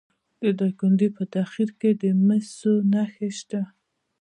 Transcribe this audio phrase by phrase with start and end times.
[0.41, 3.61] د دایکنډي په خدیر کې د مسو نښې شته.